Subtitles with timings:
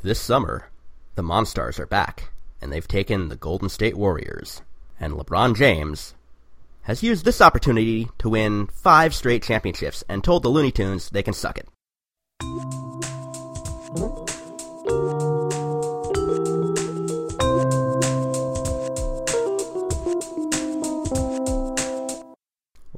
[0.00, 0.68] This summer,
[1.16, 2.30] the Monstars are back,
[2.62, 4.62] and they've taken the Golden State Warriors.
[5.00, 6.14] And LeBron James
[6.82, 11.24] has used this opportunity to win five straight championships and told the Looney Tunes they
[11.24, 11.68] can suck it.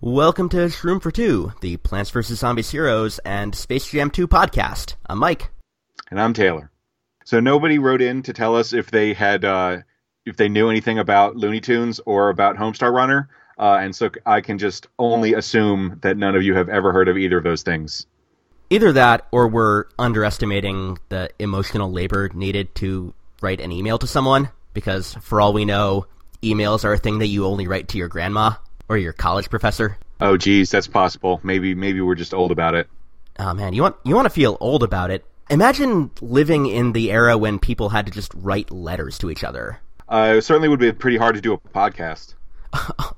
[0.03, 2.41] Welcome to Shroom for Two, the Plants vs.
[2.41, 4.96] Zombies Heroes and Space Jam 2 podcast.
[5.07, 5.51] I'm Mike.
[6.11, 6.70] And I'm Taylor.
[7.31, 9.83] So nobody wrote in to tell us if they had uh,
[10.27, 14.41] if they knew anything about Looney Tunes or about Homestar Runner, uh, and so I
[14.41, 17.62] can just only assume that none of you have ever heard of either of those
[17.62, 18.05] things.
[18.69, 24.48] Either that, or we're underestimating the emotional labor needed to write an email to someone,
[24.75, 26.06] because for all we know,
[26.42, 28.55] emails are a thing that you only write to your grandma
[28.89, 29.97] or your college professor.
[30.20, 31.39] Oh, geez, that's possible.
[31.45, 32.89] Maybe maybe we're just old about it.
[33.39, 35.25] Oh man, you want you want to feel old about it?
[35.51, 39.81] Imagine living in the era when people had to just write letters to each other.
[40.09, 42.34] Uh, it certainly would be pretty hard to do a podcast.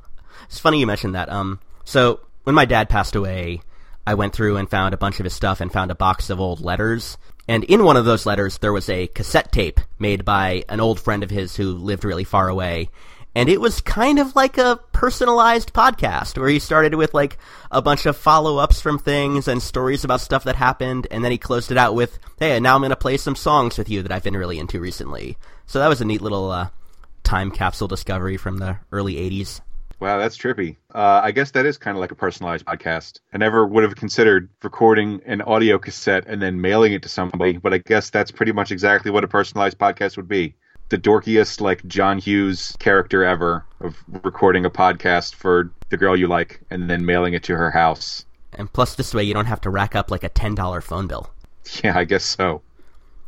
[0.46, 1.28] it's funny you mentioned that.
[1.28, 3.60] Um, so when my dad passed away,
[4.06, 6.40] I went through and found a bunch of his stuff and found a box of
[6.40, 7.18] old letters.
[7.48, 10.98] And in one of those letters, there was a cassette tape made by an old
[11.00, 12.88] friend of his who lived really far away
[13.34, 17.38] and it was kind of like a personalized podcast where he started with like
[17.70, 21.38] a bunch of follow-ups from things and stories about stuff that happened and then he
[21.38, 24.12] closed it out with hey now i'm going to play some songs with you that
[24.12, 26.68] i've been really into recently so that was a neat little uh,
[27.22, 29.60] time capsule discovery from the early 80s
[30.00, 30.78] Wow, that's trippy.
[30.92, 33.20] Uh, I guess that is kind of like a personalized podcast.
[33.32, 37.56] I never would have considered recording an audio cassette and then mailing it to somebody,
[37.56, 40.56] but I guess that's pretty much exactly what a personalized podcast would be
[40.92, 46.28] the dorkiest like John Hughes character ever of recording a podcast for the girl you
[46.28, 48.26] like and then mailing it to her house.
[48.52, 51.06] And plus, this way you don't have to rack up like a ten dollar phone
[51.06, 51.30] bill.
[51.82, 52.60] Yeah, I guess so.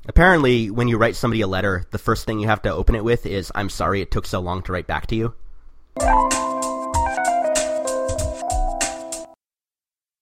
[0.07, 3.05] Apparently, when you write somebody a letter, the first thing you have to open it
[3.05, 5.35] with is "I'm sorry it took so long to write back to you."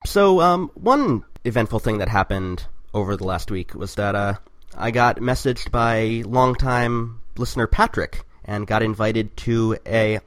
[0.06, 4.34] So, um, one eventful thing that happened over the last week was that uh,
[4.76, 10.20] I got messaged by longtime listener Patrick and got invited to a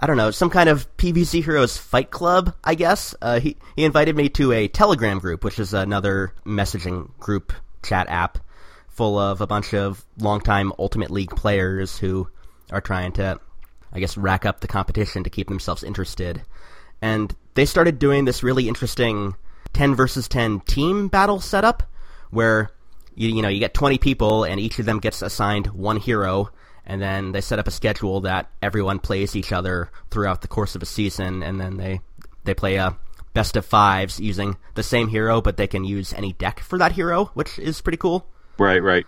[0.00, 3.16] I don't know, some kind of PVZ Heroes fight club, I guess.
[3.20, 7.52] Uh, he, he invited me to a Telegram group, which is another messaging group
[7.82, 8.38] chat app
[8.86, 12.28] full of a bunch of longtime Ultimate League players who
[12.70, 13.40] are trying to,
[13.92, 16.42] I guess, rack up the competition to keep themselves interested.
[17.02, 19.34] And they started doing this really interesting
[19.72, 21.82] 10 versus 10 team battle setup
[22.30, 22.70] where
[23.18, 26.50] you, you know, you get 20 people and each of them gets assigned one hero
[26.86, 30.74] and then they set up a schedule that everyone plays each other throughout the course
[30.74, 32.00] of a season and then they
[32.44, 32.96] they play a
[33.34, 36.92] best of fives using the same hero but they can use any deck for that
[36.92, 38.24] hero which is pretty cool.
[38.56, 39.04] Right right.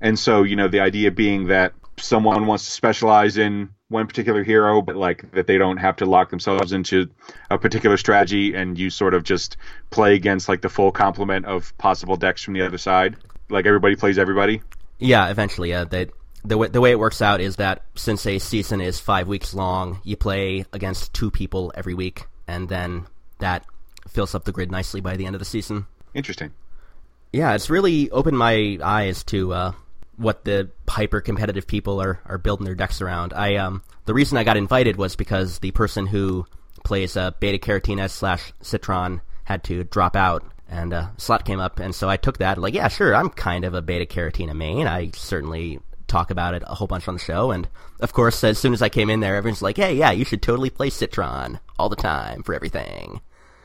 [0.00, 4.44] And so you know the idea being that someone wants to specialize in one particular
[4.44, 7.10] hero but like that they don't have to lock themselves into
[7.50, 9.56] a particular strategy and you sort of just
[9.90, 13.16] play against like the full complement of possible decks from the other side
[13.50, 14.62] like everybody plays everybody?
[14.98, 15.70] Yeah, eventually.
[15.70, 16.08] Yeah, they,
[16.44, 19.54] the way the way it works out is that since a season is five weeks
[19.54, 23.06] long, you play against two people every week, and then
[23.38, 23.64] that
[24.08, 25.86] fills up the grid nicely by the end of the season.
[26.14, 26.52] Interesting.
[27.32, 29.72] Yeah, it's really opened my eyes to uh,
[30.16, 33.32] what the hyper competitive people are, are building their decks around.
[33.32, 36.46] I um the reason I got invited was because the person who
[36.84, 41.78] plays uh, Beta Carrotina slash Citron had to drop out and uh, slot came up,
[41.78, 42.58] and so I took that.
[42.58, 44.86] Like, yeah, sure, I'm kind of a beta carrotina main.
[44.86, 47.68] I certainly talk about it a whole bunch on the show, and
[48.00, 50.42] of course, as soon as I came in there, everyone's like, "Hey, yeah, you should
[50.42, 53.20] totally play Citron all the time for everything,"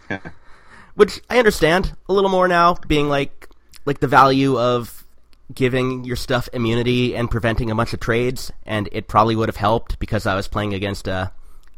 [0.95, 3.49] which I understand a little more now, being like,
[3.85, 5.05] like the value of
[5.53, 9.57] giving your stuff immunity and preventing a bunch of trades, and it probably would have
[9.57, 11.29] helped because I was playing against uh,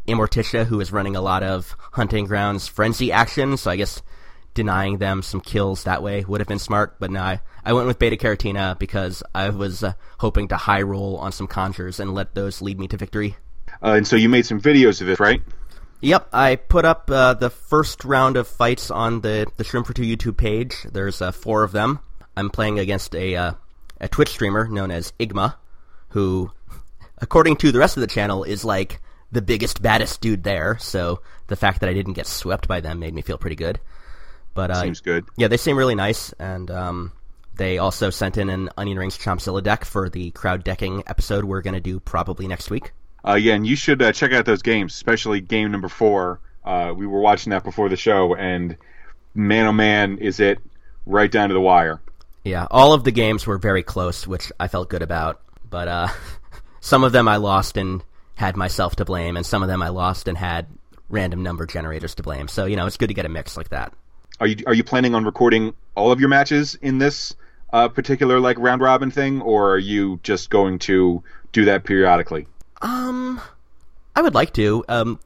[0.07, 4.01] Immorticia, who was running a lot of Hunting Grounds frenzy action, so I guess
[4.55, 7.85] denying them some kills that way would have been smart, but no, I, I went
[7.85, 12.16] with Beta Carrotina because I was uh, hoping to high roll on some conjures and
[12.16, 13.35] let those lead me to victory.
[13.84, 15.43] Uh, and so you made some videos of this, right?
[16.02, 19.93] Yep, I put up uh, the first round of fights on the the Shroom for
[19.93, 20.75] Two YouTube page.
[20.91, 21.99] There's uh, four of them.
[22.37, 23.53] I'm playing against a uh,
[23.99, 25.55] a Twitch streamer known as Igma,
[26.09, 26.52] who,
[27.17, 30.78] according to the rest of the channel, is like the biggest, baddest dude there.
[30.79, 33.79] So the fact that I didn't get swept by them made me feel pretty good.
[34.55, 35.25] But uh, seems good.
[35.37, 37.11] Yeah, they seem really nice, and um,
[37.55, 41.61] they also sent in an Onion Rings Chompzilla deck for the crowd decking episode we're
[41.61, 42.93] going to do probably next week.
[43.28, 46.40] Uh, yeah, and you should uh, check out those games, especially game number four.
[46.63, 48.78] Uh, we were watching that before the show, and
[49.35, 50.59] man, oh man, is it
[51.05, 52.02] right down to the wire.
[52.43, 55.41] Yeah, all of the games were very close, which I felt good about.
[55.69, 56.07] But uh,
[56.79, 58.03] some of them I lost and
[58.35, 60.67] had myself to blame, and some of them I lost and had
[61.09, 62.47] random number generators to blame.
[62.47, 63.93] So you know, it's good to get a mix like that.
[64.40, 67.35] Are you are you planning on recording all of your matches in this
[67.72, 72.47] uh, particular like round robin thing, or are you just going to do that periodically?
[72.82, 73.40] Um,
[74.16, 74.84] I would like to.
[74.87, 75.20] Um,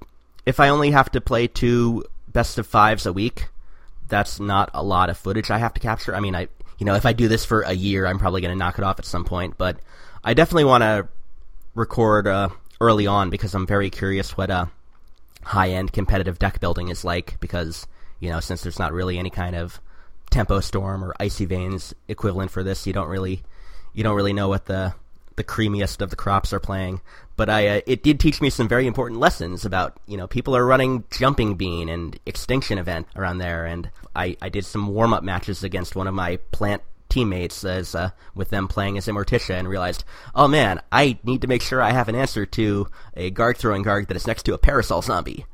[0.46, 3.48] if I only have to play two best of fives a week,
[4.08, 6.16] that's not a lot of footage I have to capture.
[6.16, 6.48] I mean, I
[6.80, 8.84] you know, if I do this for a year, I'm probably going to knock it
[8.84, 9.58] off at some point.
[9.58, 9.80] But
[10.24, 11.08] I definitely want to
[11.76, 14.70] record uh, early on because I'm very curious what a
[15.44, 17.38] high end competitive deck building is like.
[17.40, 17.86] Because
[18.20, 19.80] you know, since there's not really any kind of
[20.30, 23.44] tempo storm or icy veins equivalent for this, you don't really
[23.94, 24.94] you don't really know what the
[25.40, 27.00] the creamiest of the crops are playing.
[27.38, 30.54] But I, uh, it did teach me some very important lessons about, you know, people
[30.54, 35.14] are running Jumping Bean and Extinction Event around there, and I, I did some warm
[35.14, 39.58] up matches against one of my plant teammates as uh, with them playing as Immorticia
[39.58, 40.04] and realized,
[40.36, 43.82] oh man, I need to make sure I have an answer to a guard throwing
[43.82, 45.46] guard that is next to a parasol zombie.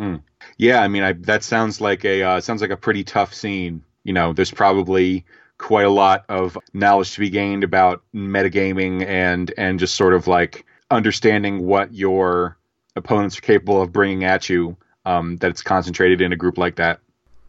[0.00, 0.22] Mm.
[0.56, 3.82] Yeah, I mean, I, that sounds like a uh, sounds like a pretty tough scene.
[4.04, 5.24] You know, there's probably
[5.58, 10.26] quite a lot of knowledge to be gained about metagaming and and just sort of
[10.26, 12.56] like understanding what your
[12.96, 14.76] opponents are capable of bringing at you.
[15.04, 17.00] Um, that it's concentrated in a group like that.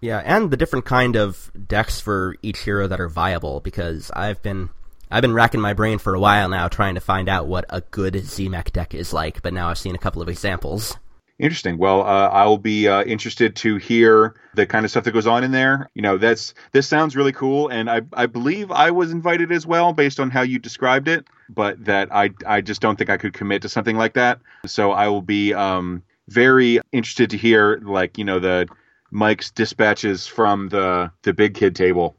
[0.02, 4.42] Yeah, and the different kind of decks for each hero that are viable because I've
[4.42, 4.70] been
[5.12, 7.82] I've been racking my brain for a while now trying to find out what a
[7.82, 10.96] good ZMech deck is like, but now I've seen a couple of examples.
[11.40, 11.78] Interesting.
[11.78, 15.46] Well, uh, I'll be uh, interested to hear the kind of stuff that goes on
[15.46, 15.90] in there.
[15.94, 19.66] You know, that's this sounds really cool, and I I believe I was invited as
[19.66, 23.16] well based on how you described it, but that I I just don't think I
[23.16, 24.40] could commit to something like that.
[24.66, 28.68] So I will be um, very interested to hear like you know the
[29.10, 32.18] Mike's dispatches from the the big kid table.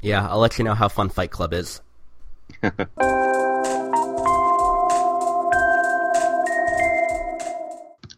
[0.00, 1.82] Yeah, I'll let you know how fun Fight Club is.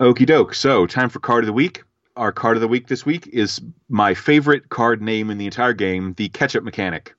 [0.00, 0.55] Okie doke.
[0.55, 1.85] So, time for card of the week.
[2.17, 5.73] Our card of the week this week is my favorite card name in the entire
[5.73, 7.14] game, the Ketchup Mechanic.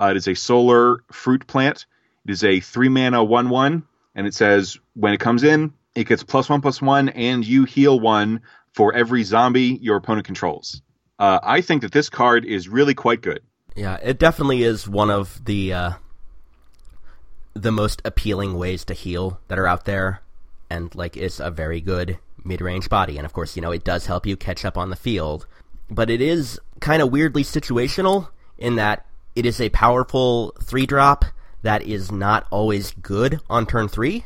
[0.00, 1.86] Uh, it is a solar fruit plant.
[2.24, 3.82] It is a three mana 1 1,
[4.14, 7.64] and it says when it comes in, it gets plus 1 plus 1, and you
[7.64, 8.40] heal 1
[8.72, 10.82] for every zombie your opponent controls.
[11.18, 13.42] Uh, I think that this card is really quite good.
[13.76, 15.92] Yeah, it definitely is one of the uh,
[17.54, 20.20] the most appealing ways to heal that are out there
[20.70, 23.16] and like it's a very good mid-range body.
[23.16, 25.46] And of course you know it does help you catch up on the field.
[25.90, 28.28] But it is kind of weirdly situational
[28.58, 31.24] in that it is a powerful 3 drop
[31.62, 34.24] that is not always good on turn 3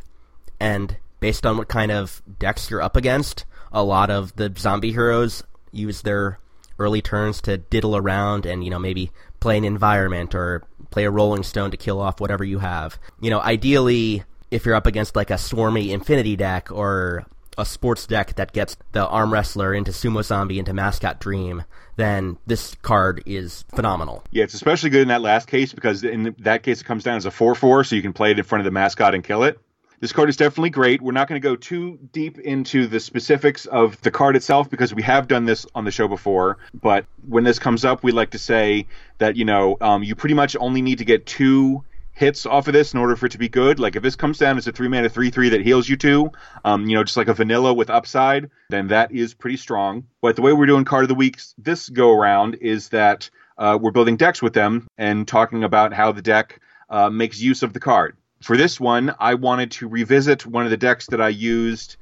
[0.61, 4.93] and based on what kind of decks you're up against a lot of the zombie
[4.93, 6.39] heroes use their
[6.79, 9.11] early turns to diddle around and you know maybe
[9.41, 12.99] play an environment or play a rolling stone to kill off whatever you have.
[13.21, 17.27] You know ideally if you're up against like a Swarmy Infinity deck or
[17.59, 21.63] a sports deck that gets the arm wrestler into sumo zombie into mascot dream
[21.97, 26.35] then this card is phenomenal yeah it's especially good in that last case because in
[26.39, 28.61] that case it comes down as a 4-4 so you can play it in front
[28.61, 29.61] of the mascot and kill it
[30.01, 31.01] this card is definitely great.
[31.01, 34.93] We're not going to go too deep into the specifics of the card itself because
[34.93, 36.59] we have done this on the show before.
[36.75, 38.89] But when this comes up, we like to say
[39.19, 42.75] that, you know, um, you pretty much only need to get two hits off of
[42.75, 43.81] this in order for it to be good.
[43.81, 46.31] Like if this comes down as a three mana three three that heals you two,
[46.65, 50.05] um, you know, just like a vanilla with upside, then that is pretty strong.
[50.21, 53.79] But the way we're doing card of the weeks this go around is that uh,
[53.81, 56.61] we're building decks with them and talking about how the deck
[56.91, 58.17] uh, makes use of the card.
[58.43, 61.97] For this one, I wanted to revisit one of the decks that I used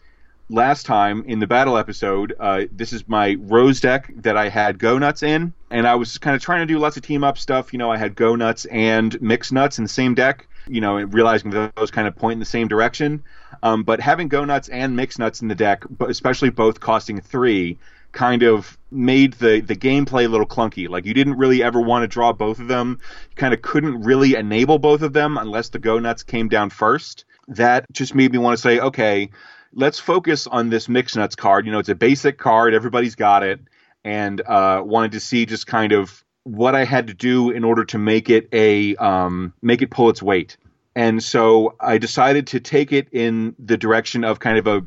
[0.51, 2.35] last time in the battle episode.
[2.39, 6.19] Uh, this is my Rose deck that I had Go Nuts in, and I was
[6.19, 7.73] kind of trying to do lots of team up stuff.
[7.73, 10.47] You know, I had Go Nuts and Mix Nuts in the same deck.
[10.69, 13.25] You know, realizing those kind of point in the same direction.
[13.63, 17.79] Um, but having Go Nuts and Mix Nuts in the deck, especially both costing three,
[18.13, 20.89] kind of made the the gameplay a little clunky.
[20.89, 22.99] Like you didn't really ever want to draw both of them.
[23.31, 26.71] You kind of couldn't really enable both of them unless the Go Nuts came down
[26.71, 27.25] first.
[27.49, 29.31] That just made me want to say, okay,
[29.75, 31.67] let's focus on this Mix Nuts card.
[31.67, 33.61] You know, it's a basic card, everybody's got it,
[34.05, 37.85] and uh, wanted to see just kind of what I had to do in order
[37.85, 40.57] to make it a um, make it pull its weight.
[40.97, 44.85] And so I decided to take it in the direction of kind of a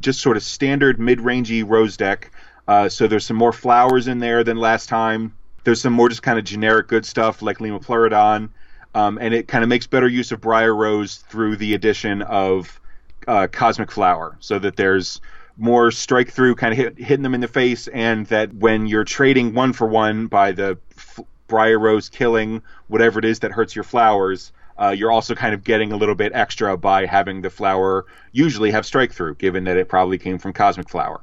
[0.00, 2.32] just sort of standard mid-rangey rose deck.
[2.66, 5.34] Uh, so there's some more flowers in there than last time.
[5.64, 8.48] There's some more just kind of generic good stuff like Lima Pleurodon.
[8.94, 12.80] Um, and it kind of makes better use of Briar Rose through the addition of
[13.26, 15.20] uh, Cosmic Flower, so that there's
[15.56, 19.04] more strike through, kind of hit, hitting them in the face, and that when you're
[19.04, 23.74] trading one for one by the f- Briar Rose killing whatever it is that hurts
[23.76, 27.50] your flowers, uh, you're also kind of getting a little bit extra by having the
[27.50, 31.20] flower usually have strike through, given that it probably came from Cosmic Flower.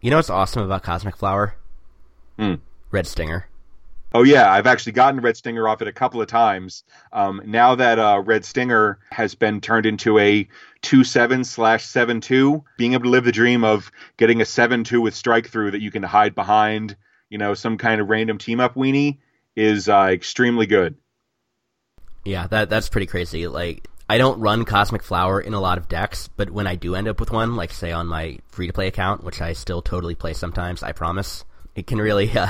[0.00, 1.54] You know what's awesome about Cosmic Flower?
[2.38, 2.54] Hmm.
[2.90, 3.48] Red Stinger.
[4.14, 6.82] Oh yeah, I've actually gotten Red Stinger off it a couple of times.
[7.12, 10.48] Um, now that uh, Red Stinger has been turned into a
[10.80, 14.82] two seven slash seven two, being able to live the dream of getting a seven
[14.82, 16.96] two with strike through that you can hide behind,
[17.28, 19.18] you know, some kind of random team up weenie
[19.54, 20.94] is uh, extremely good.
[22.24, 23.46] Yeah, that that's pretty crazy.
[23.46, 26.94] Like I don't run Cosmic Flower in a lot of decks, but when I do
[26.94, 29.82] end up with one, like say on my free to play account, which I still
[29.82, 32.48] totally play sometimes, I promise, it can really uh,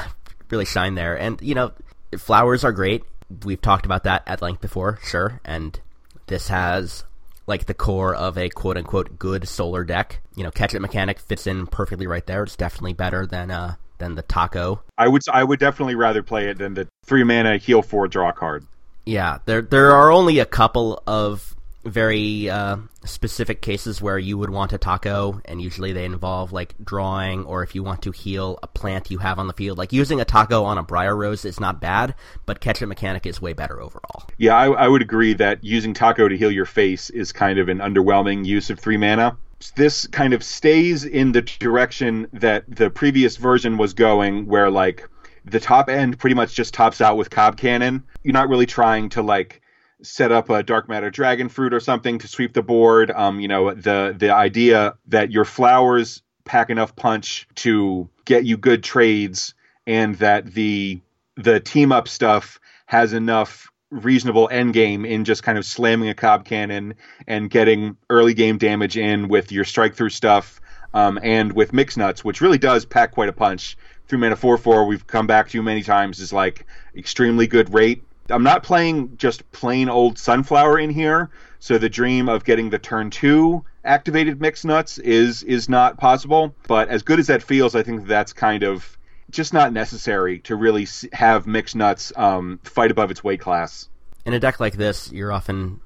[0.51, 1.19] really shine there.
[1.19, 1.73] And you know,
[2.17, 3.05] flowers are great.
[3.45, 5.41] We've talked about that at length before, sure.
[5.45, 5.79] And
[6.27, 7.05] this has
[7.47, 10.21] like the core of a quote unquote good solar deck.
[10.35, 12.43] You know, ketchup mechanic fits in perfectly right there.
[12.45, 14.83] It's definitely better than uh than the taco.
[14.97, 18.33] I would I would definitely rather play it than the three mana heal four draw
[18.33, 18.67] card.
[19.05, 24.51] Yeah, there there are only a couple of very uh, specific cases where you would
[24.51, 28.59] want a taco, and usually they involve like drawing, or if you want to heal
[28.63, 29.79] a plant you have on the field.
[29.79, 32.15] Like using a taco on a briar rose is not bad,
[32.47, 34.25] but ketchup mechanic is way better overall.
[34.37, 37.69] Yeah, I, I would agree that using taco to heal your face is kind of
[37.69, 39.37] an underwhelming use of three mana.
[39.75, 45.09] This kind of stays in the direction that the previous version was going, where like
[45.45, 48.05] the top end pretty much just tops out with cob cannon.
[48.23, 49.63] You're not really trying to like
[50.03, 53.11] set up a dark matter dragon fruit or something to sweep the board.
[53.11, 58.57] Um, you know, the the idea that your flowers pack enough punch to get you
[58.57, 59.55] good trades,
[59.87, 61.01] and that the
[61.37, 66.15] the team up stuff has enough reasonable end game in just kind of slamming a
[66.15, 66.95] cob cannon
[67.27, 70.61] and getting early game damage in with your strike through stuff
[70.93, 73.77] um, and with mix nuts, which really does pack quite a punch.
[74.07, 78.05] Three mana four four we've come back to many times is like extremely good rate
[78.31, 82.79] I'm not playing just plain old sunflower in here, so the dream of getting the
[82.79, 86.55] turn two activated mix nuts is is not possible.
[86.67, 88.97] But as good as that feels, I think that's kind of
[89.31, 93.89] just not necessary to really have mix nuts um, fight above its weight class.
[94.25, 95.81] In a deck like this, you're often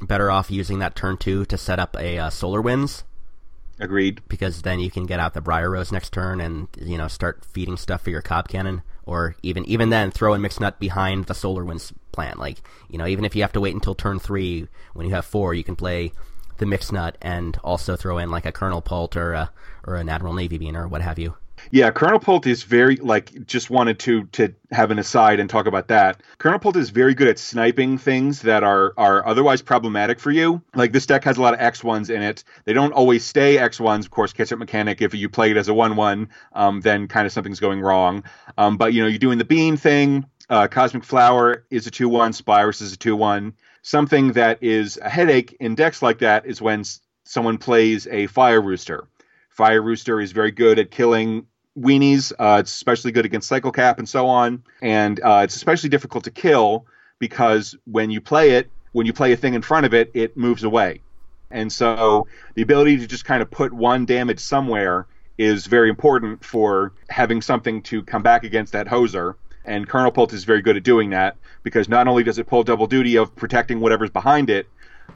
[0.00, 3.04] better off using that turn two to set up a uh, solar winds.
[3.80, 4.20] Agreed.
[4.28, 7.44] Because then you can get out the briar rose next turn and you know start
[7.44, 11.24] feeding stuff for your cob cannon or even even then throw in mixed nut behind
[11.24, 12.38] the solar winds plant.
[12.38, 12.58] Like
[12.90, 15.54] you know, even if you have to wait until turn three when you have four,
[15.54, 16.12] you can play
[16.58, 19.50] the mixed nut and also throw in like a Kernel Pult or a,
[19.86, 21.34] or an Admiral Navy Bean or what have you.
[21.70, 25.66] Yeah, Kernel Pult is very like just wanted to to have an aside and talk
[25.66, 26.22] about that.
[26.38, 30.62] Kernel Pult is very good at sniping things that are are otherwise problematic for you.
[30.74, 32.44] Like this deck has a lot of X ones in it.
[32.64, 34.06] They don't always stay X ones.
[34.06, 35.02] Of course, ketchup mechanic.
[35.02, 38.24] If you play it as a one one, um, then kind of something's going wrong.
[38.56, 40.26] Um, but you know, you're doing the bean thing.
[40.50, 42.32] Uh, Cosmic Flower is a two one.
[42.32, 43.54] Spyris is a two one.
[43.82, 46.84] Something that is a headache in decks like that is when
[47.24, 49.06] someone plays a Fire Rooster
[49.58, 51.47] Fire Rooster is very good at killing
[51.80, 52.32] weenies.
[52.38, 54.62] Uh, it's especially good against Cycle Cap and so on.
[54.82, 56.86] And uh, it's especially difficult to kill
[57.18, 60.36] because when you play it, when you play a thing in front of it, it
[60.36, 61.02] moves away.
[61.50, 65.06] And so the ability to just kind of put one damage somewhere
[65.38, 69.34] is very important for having something to come back against that hoser.
[69.64, 72.64] And Kernel Pult is very good at doing that because not only does it pull
[72.64, 74.66] double duty of protecting whatever's behind it,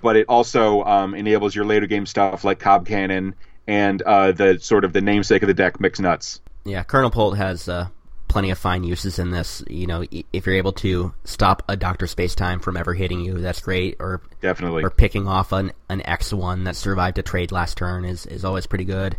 [0.00, 3.34] but it also um, enables your later game stuff like Cob Cannon
[3.66, 6.40] and uh, the sort of the namesake of the deck, Mix Nuts.
[6.64, 7.88] Yeah, Kernel Pult has uh,
[8.28, 9.62] plenty of fine uses in this.
[9.68, 13.38] You know, if you're able to stop a Doctor Space Time from ever hitting you,
[13.38, 13.96] that's great.
[14.00, 18.04] Or definitely, or picking off an an X one that survived a trade last turn
[18.04, 19.16] is is always pretty good.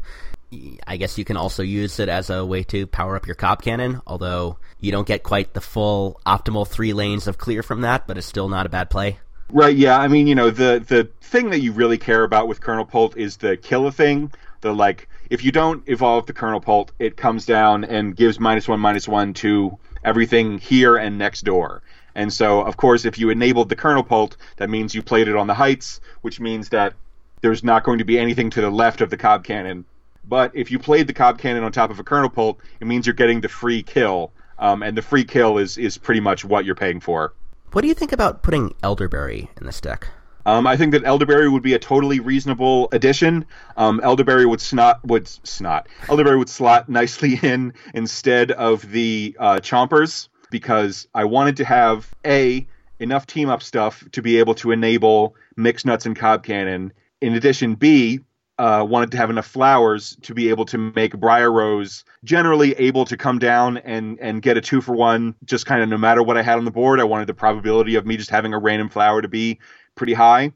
[0.86, 3.62] I guess you can also use it as a way to power up your cob
[3.62, 8.06] cannon, although you don't get quite the full optimal three lanes of clear from that,
[8.06, 9.20] but it's still not a bad play.
[9.50, 9.76] Right.
[9.76, 10.00] Yeah.
[10.00, 13.18] I mean, you know, the the thing that you really care about with Kernel Pult
[13.18, 14.32] is the kill a thing.
[14.62, 18.68] The like, if you don't evolve the Kernel Pult, it comes down and gives minus
[18.68, 21.82] one minus one to everything here and next door.
[22.14, 25.36] And so, of course, if you enabled the Kernel Pult, that means you played it
[25.36, 26.94] on the heights, which means that
[27.42, 29.86] there's not going to be anything to the left of the Cob Cannon.
[30.24, 33.08] But if you played the Cob Cannon on top of a Kernel Pult, it means
[33.08, 34.32] you're getting the free kill.
[34.60, 37.34] Um, and the free kill is, is pretty much what you're paying for.
[37.72, 40.10] What do you think about putting Elderberry in this deck?
[40.46, 43.46] Um, I think that Elderberry would be a totally reasonable addition.
[43.78, 45.88] Um, Elderberry would snot would snot.
[46.10, 52.14] Elderberry would slot nicely in instead of the uh, Chompers because I wanted to have
[52.26, 52.68] a
[53.00, 56.94] enough team up stuff to be able to enable mixed nuts and cob cannon.
[57.22, 58.20] In addition, B
[58.60, 63.06] uh, wanted to have enough flowers to be able to make Briar Rose generally able
[63.06, 66.22] to come down and and get a two for one, just kind of no matter
[66.22, 67.00] what I had on the board.
[67.00, 69.60] I wanted the probability of me just having a random flower to be
[69.96, 70.54] pretty high.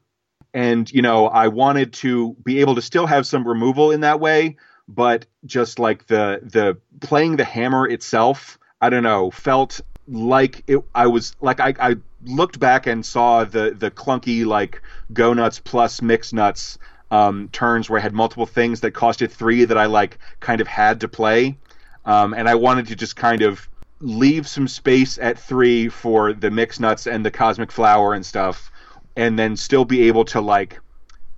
[0.53, 4.20] And, you know, I wanted to be able to still have some removal in that
[4.20, 10.63] way, but just like the the playing the hammer itself, I don't know, felt like
[10.67, 14.82] it I was like I, I looked back and saw the the clunky like
[15.13, 16.77] go nuts plus mix nuts
[17.12, 20.67] um, turns where I had multiple things that costed three that I like kind of
[20.67, 21.58] had to play,
[22.06, 23.67] um, and I wanted to just kind of
[24.00, 28.72] leave some space at three for the mix nuts and the cosmic flower and stuff,
[29.18, 30.80] and then still be able to like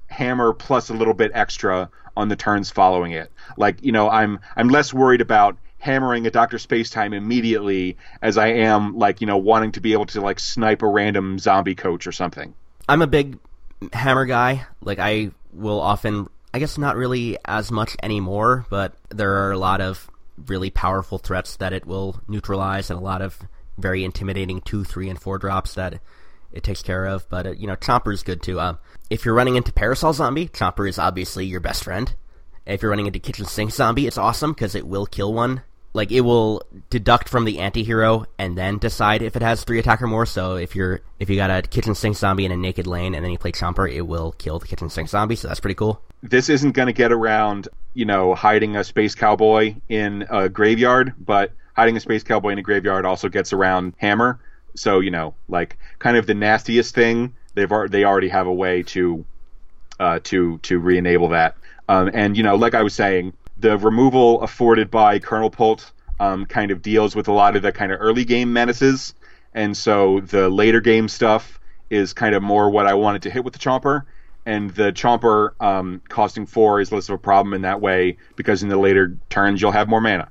[0.07, 3.31] hammer plus a little bit extra on the turns following it.
[3.57, 8.47] Like you know, I'm I'm less worried about hammering a Doctor Spacetime immediately as I
[8.47, 12.05] am like you know wanting to be able to like snipe a random zombie coach
[12.05, 12.53] or something.
[12.87, 13.39] I'm a big
[13.93, 14.67] hammer guy.
[14.81, 19.57] Like I will often, I guess not really as much anymore, but there are a
[19.57, 20.11] lot of
[20.47, 23.39] really powerful threats that it will neutralize and a lot of
[23.77, 26.01] very intimidating two, three, and four drops that
[26.51, 27.27] it takes care of.
[27.29, 28.59] But, uh, you know, Chomper is good too.
[28.59, 28.75] Uh,
[29.09, 32.13] if you're running into Parasol Zombie, Chomper is obviously your best friend.
[32.65, 35.63] If you're running into Kitchen Sink Zombie, it's awesome because it will kill one
[35.93, 40.01] like it will deduct from the anti-hero and then decide if it has three attack
[40.01, 40.25] or more.
[40.25, 43.23] So if you're if you got a kitchen sink zombie in a naked lane and
[43.23, 45.35] then you play Chomper, it will kill the kitchen sink zombie.
[45.35, 46.01] So that's pretty cool.
[46.21, 51.13] This isn't going to get around, you know, hiding a space cowboy in a graveyard,
[51.19, 54.39] but hiding a space cowboy in a graveyard also gets around hammer.
[54.75, 58.83] So you know, like kind of the nastiest thing, they've they already have a way
[58.83, 59.25] to
[59.99, 61.55] uh, to to re-enable that.
[61.87, 66.45] Um, and you know, like I was saying, the removal afforded by Kernel Pult um,
[66.45, 69.13] kind of deals with a lot of the kind of early game menaces,
[69.53, 71.59] and so the later game stuff
[71.89, 74.03] is kind of more what I wanted to hit with the Chomper.
[74.45, 78.63] And the Chomper um, costing four is less of a problem in that way because
[78.63, 80.29] in the later turns you'll have more mana.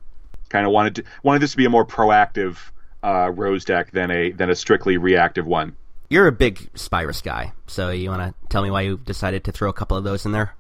[0.49, 2.57] Kind of wanted to wanted this to be a more proactive
[3.03, 5.77] uh, Rose deck than a than a strictly reactive one.
[6.11, 9.53] You're a big Spyris guy, so you want to tell me why you decided to
[9.53, 10.55] throw a couple of those in there?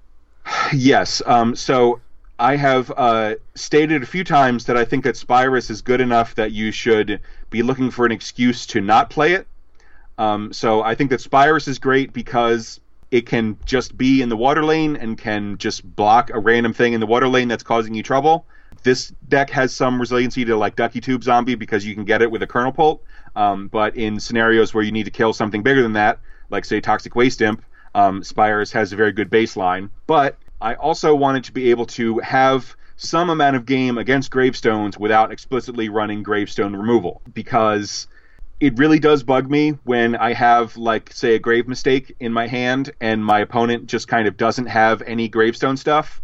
[0.73, 1.23] Yes.
[1.25, 2.00] Um, so
[2.39, 6.34] I have uh, stated a few times that I think that Spyris is good enough
[6.34, 9.47] that you should be looking for an excuse to not play it.
[10.19, 14.36] Um, so I think that Spyris is great because it can just be in the
[14.36, 17.95] water lane and can just block a random thing in the water lane that's causing
[17.95, 18.45] you trouble.
[18.82, 22.30] This deck has some resiliency to like Ducky Tube Zombie because you can get it
[22.30, 23.02] with a Kernel Pult.
[23.36, 26.19] Um, but in scenarios where you need to kill something bigger than that,
[26.50, 27.62] like say Toxic Waste Imp,
[27.95, 29.91] um, Spyris has a very good baseline.
[30.06, 34.99] But I also wanted to be able to have some amount of game against gravestones
[34.99, 38.08] without explicitly running gravestone removal because
[38.60, 42.49] it really does bug me when I have like say a grave mistake in my
[42.49, 46.21] hand and my opponent just kind of doesn't have any gravestone stuff.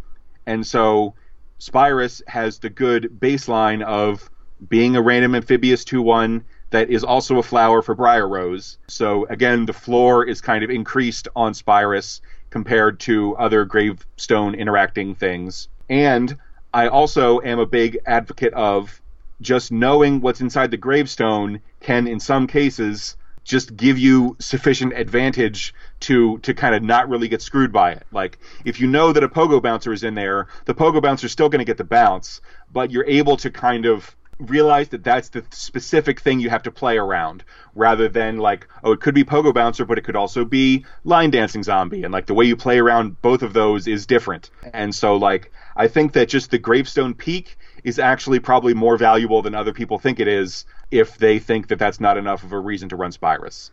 [0.47, 1.15] And so
[1.59, 4.31] Spyris has the good baseline of
[4.69, 8.79] being a random amphibious 2-1 that is also a flower for Briar Rose.
[8.89, 15.15] So again, the floor is kind of increased on Spyris compared to other gravestone interacting
[15.15, 15.69] things.
[15.89, 16.37] And
[16.73, 19.01] I also am a big advocate of
[19.41, 25.75] just knowing what's inside the gravestone can, in some cases, just give you sufficient advantage
[26.01, 28.07] to to kind of not really get screwed by it.
[28.11, 31.33] Like if you know that a pogo bouncer is in there, the pogo bouncer is
[31.33, 32.41] still going to get the bounce,
[32.73, 36.71] but you're able to kind of realize that that's the specific thing you have to
[36.71, 40.45] play around rather than like oh it could be pogo bouncer but it could also
[40.45, 44.07] be line dancing zombie and like the way you play around both of those is
[44.07, 48.97] different and so like i think that just the gravestone peak is actually probably more
[48.97, 52.53] valuable than other people think it is if they think that that's not enough of
[52.53, 53.71] a reason to run spyris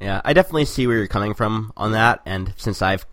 [0.00, 3.06] yeah i definitely see where you're coming from on that and since i've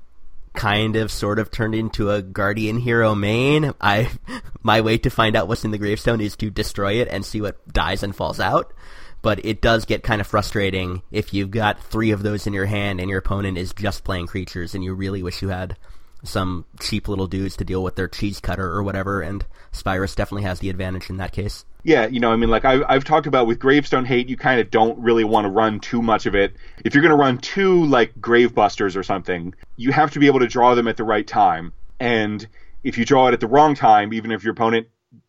[0.56, 3.74] kind of sort of turned into a guardian hero main.
[3.80, 4.10] I
[4.64, 7.42] my way to find out what's in the gravestone is to destroy it and see
[7.42, 8.74] what dies and falls out.
[9.22, 12.68] But it does get kind of frustrating if you've got three of those in your
[12.68, 15.78] hand and your opponent is just playing creatures and you really wish you had
[16.26, 20.44] some cheap little dudes to deal with their cheese cutter or whatever, and Spyris definitely
[20.44, 21.66] has the advantage in that case.
[21.84, 24.60] Yeah, you know, I mean, like I've, I've talked about with Gravestone Hate, you kind
[24.60, 26.56] of don't really want to run too much of it.
[26.84, 30.40] If you're going to run two, like, Gravebusters or something, you have to be able
[30.40, 31.74] to draw them at the right time.
[32.00, 32.48] And
[32.84, 34.88] if you draw it at the wrong time, even if your opponent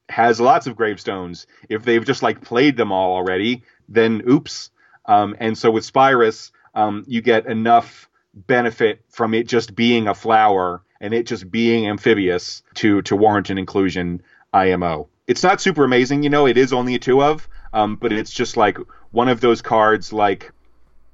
[0.08, 4.70] has lots of gravestones, if they've just, like, played them all already, then oops.
[5.04, 10.14] Um, and so with Spyris, um, you get enough benefit from it just being a
[10.14, 15.08] flower and it just being amphibious to to warrant an inclusion IMO.
[15.26, 16.46] It's not super amazing, you know.
[16.46, 18.78] It is only a two of, um, but it's just like
[19.10, 20.52] one of those cards, like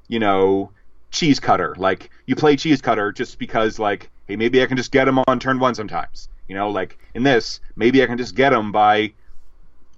[0.09, 0.71] you know,
[1.11, 1.75] cheese cutter.
[1.79, 5.19] Like you play cheese cutter just because like hey maybe I can just get them
[5.27, 6.29] on turn one sometimes.
[6.49, 9.13] You know like in this maybe I can just get them by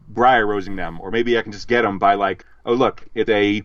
[0.08, 3.30] briar rosing them or maybe I can just get them by like oh look it's
[3.30, 3.62] a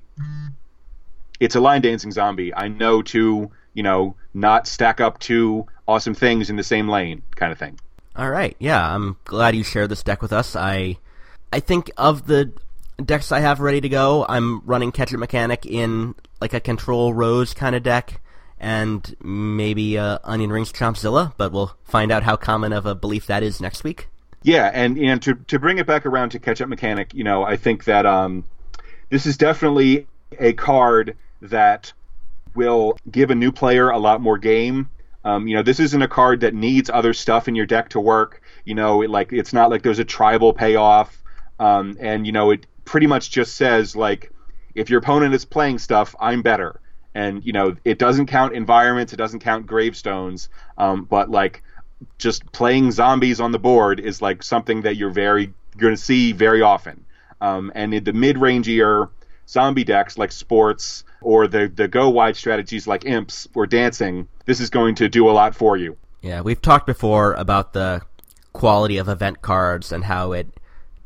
[1.40, 2.54] it's a line dancing zombie.
[2.54, 7.22] I know to you know not stack up two awesome things in the same lane
[7.38, 7.80] kind of thing.
[8.14, 10.54] All right, yeah, I'm glad you shared this deck with us.
[10.54, 10.98] I
[11.54, 12.52] I think of the
[13.06, 17.54] decks I have ready to go, I'm running Ketchup Mechanic in like a control rose
[17.54, 18.20] kind of deck,
[18.60, 23.28] and maybe uh, Onion Rings Chompzilla, but we'll find out how common of a belief
[23.28, 24.10] that is next week.
[24.44, 27.44] Yeah, and you know, to to bring it back around to Ketchup Mechanic, you know,
[27.44, 28.44] I think that um,
[29.10, 30.06] this is definitely
[30.38, 31.94] a card that
[32.60, 34.90] will give a new player a lot more game.
[35.24, 38.02] Um, you know, this isn't a card that needs other stuff in your deck to
[38.02, 38.42] work.
[38.66, 41.24] You know, it, like it's not like there's a tribal payoff,
[41.58, 44.32] um, and you know, it pretty much just says like,
[44.76, 46.82] if your opponent is playing stuff, I'm better.
[47.16, 51.64] And you know, it doesn't count environments, it doesn't count gravestones, um, but like
[52.18, 56.34] just playing zombies on the board is like something that you're very going to see
[56.34, 57.06] very often.
[57.40, 59.10] Um, and in the mid-rangier
[59.48, 64.60] zombie decks like sports or the the go wide strategies like imps or dancing, this
[64.60, 65.98] is going to do a lot for you.
[66.22, 68.02] Yeah, we've talked before about the
[68.54, 70.48] quality of event cards and how it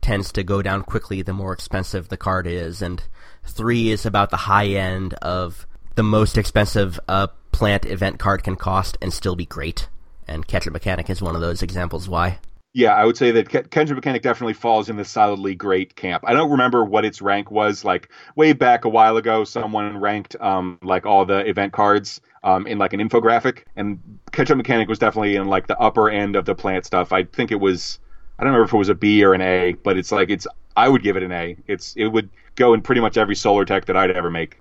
[0.02, 3.04] tends to go down quickly the more expensive the card is, and
[3.45, 8.56] three is about the high end of the most expensive a plant event card can
[8.56, 9.88] cost and still be great.
[10.28, 12.39] And Ketchup Mechanic is one of those examples why.
[12.75, 16.23] Yeah, I would say that It Mechanic definitely falls in the solidly great camp.
[16.25, 17.86] I don't remember what its rank was.
[17.86, 22.65] Like way back a while ago, someone ranked um, like all the event cards um,
[22.65, 23.99] in like an infographic, and
[24.36, 27.12] It Mechanic was definitely in like the upper end of the plant stuff.
[27.12, 27.99] I think it was.
[28.39, 30.47] I don't remember if it was a B or an A, but it's like it's.
[30.75, 31.55] I would give it an A.
[31.67, 34.57] It's it would go in pretty much every solar tech that I'd ever make.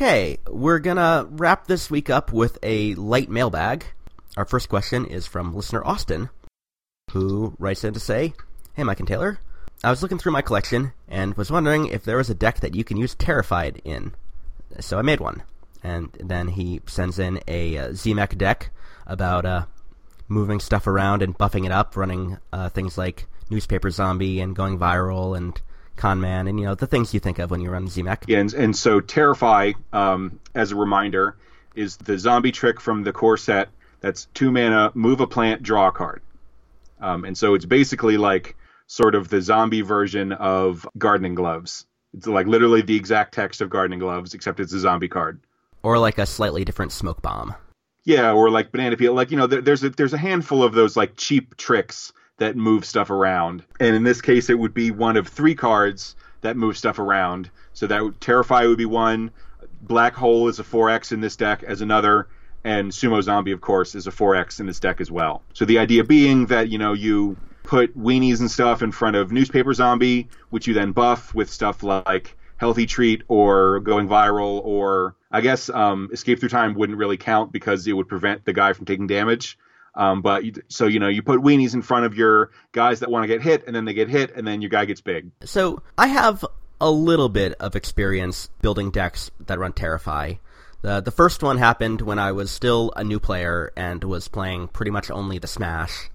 [0.00, 3.84] Okay, we're gonna wrap this week up with a light mailbag.
[4.36, 6.30] Our first question is from listener Austin,
[7.10, 8.34] who writes in to say,
[8.74, 9.40] Hey Mike and Taylor,
[9.82, 12.76] I was looking through my collection and was wondering if there was a deck that
[12.76, 14.14] you can use Terrified in.
[14.78, 15.42] So I made one.
[15.82, 17.92] And then he sends in a uh,
[18.36, 18.70] deck
[19.04, 19.64] about uh,
[20.28, 24.78] moving stuff around and buffing it up, running uh, things like Newspaper Zombie and going
[24.78, 25.60] viral and
[25.98, 28.24] con man, and you know the things you think of when you run ZMech.
[28.26, 31.36] Yeah, and, and so Terrify, um, as a reminder,
[31.74, 33.68] is the zombie trick from the core set.
[34.00, 36.22] That's two mana, move a plant, draw a card.
[37.00, 38.56] Um, and so it's basically like
[38.86, 41.86] sort of the zombie version of Gardening Gloves.
[42.14, 45.40] It's like literally the exact text of Gardening Gloves, except it's a zombie card.
[45.82, 47.54] Or like a slightly different smoke bomb.
[48.04, 49.14] Yeah, or like banana peel.
[49.14, 52.56] Like you know, there, there's a there's a handful of those like cheap tricks that
[52.56, 53.64] move stuff around.
[53.78, 57.50] And in this case, it would be one of three cards that move stuff around.
[57.74, 59.30] So that would, Terrify would be one.
[59.82, 62.28] Black Hole is a 4X in this deck as another.
[62.64, 65.42] And Sumo Zombie, of course, is a 4X in this deck as well.
[65.52, 69.30] So the idea being that, you know, you put weenies and stuff in front of
[69.30, 75.14] Newspaper Zombie, which you then buff with stuff like Healthy Treat or Going Viral, or
[75.30, 78.72] I guess um, Escape Through Time wouldn't really count because it would prevent the guy
[78.72, 79.58] from taking damage.
[79.98, 83.10] Um, but you, so you know, you put weenies in front of your guys that
[83.10, 85.32] want to get hit, and then they get hit, and then your guy gets big.
[85.44, 86.44] So I have
[86.80, 90.34] a little bit of experience building decks that run Terrify.
[90.82, 94.68] The the first one happened when I was still a new player and was playing
[94.68, 96.10] pretty much only the Smash,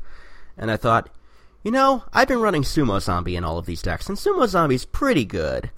[0.58, 1.10] and I thought,
[1.62, 4.86] you know, I've been running Sumo Zombie in all of these decks, and Sumo Zombie's
[4.86, 5.72] pretty good,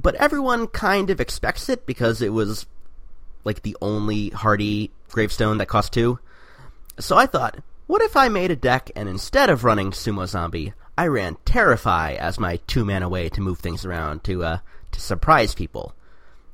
[0.00, 2.66] but everyone kind of expects it because it was
[3.42, 6.20] like the only hardy gravestone that cost two.
[7.00, 10.74] So I thought, what if I made a deck and instead of running Sumo Zombie,
[10.96, 14.58] I ran Terrify as my two mana way to move things around to uh,
[14.92, 15.94] to surprise people?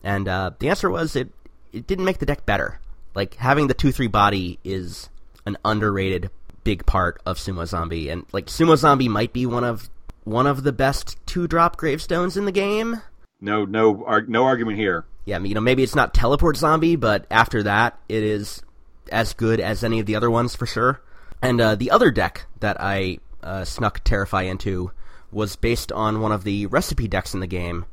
[0.03, 1.33] And uh, the answer was it
[1.73, 2.79] it didn't make the deck better.
[3.15, 5.09] Like having the two three body is
[5.47, 6.31] an underrated
[6.63, 9.89] big part of Sumo Zombie, and like Sumo Zombie might be one of
[10.25, 13.01] one of the best two drop gravestones in the game.
[13.41, 15.05] No, no, no argument here.
[15.25, 18.63] Yeah, you know maybe it's not teleport zombie, but after that, it is
[19.11, 21.01] as good as any of the other ones for sure.
[21.43, 24.91] And uh, the other deck that I uh, snuck Terrify into
[25.31, 27.85] was based on one of the recipe decks in the game.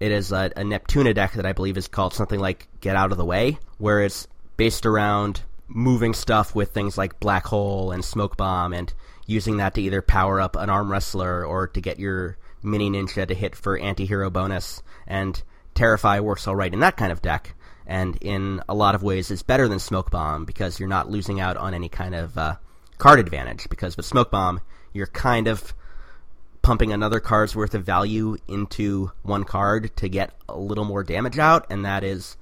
[0.00, 3.12] It is a, a Neptuna deck that I believe is called something like Get Out
[3.12, 8.04] of the Way, where it's based around moving stuff with things like Black Hole and
[8.04, 8.92] Smoke Bomb and
[9.26, 13.26] using that to either power up an arm wrestler or to get your mini ninja
[13.26, 14.82] to hit for anti-hero bonus.
[15.06, 15.40] And
[15.74, 17.54] Terrify works all right in that kind of deck
[17.86, 21.40] and in a lot of ways is better than Smoke Bomb because you're not losing
[21.40, 22.56] out on any kind of uh,
[22.98, 23.68] card advantage.
[23.68, 24.60] Because with Smoke Bomb,
[24.92, 25.74] you're kind of
[26.62, 31.38] pumping another card's worth of value into one card to get a little more damage
[31.38, 32.36] out, and that is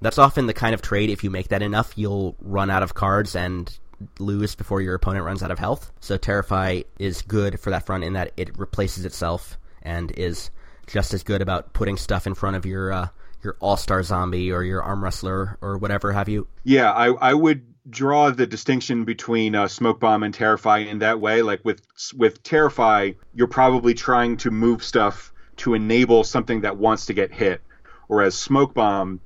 [0.00, 2.94] that's often the kind of trade if you make that enough, you'll run out of
[2.94, 3.78] cards and
[4.18, 5.92] lose before your opponent runs out of health.
[6.00, 10.50] So Terrify is good for that front in that it replaces itself and is
[10.86, 13.08] just as good about putting stuff in front of your uh,
[13.42, 16.46] your all star zombie or your arm wrestler or whatever have you.
[16.64, 21.20] Yeah, I I would draw the distinction between uh, smoke bomb and terrify in that
[21.20, 21.42] way.
[21.42, 21.82] Like with
[22.16, 27.32] with terrify, you're probably trying to move stuff to enable something that wants to get
[27.32, 27.60] hit,
[28.06, 29.20] whereas smoke bomb